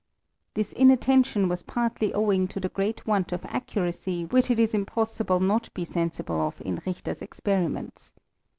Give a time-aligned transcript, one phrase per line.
[0.55, 5.39] This inattention was partly owing to the great want of accuracy which it is impossible
[5.39, 8.11] not be sensible of in Richter's experiments.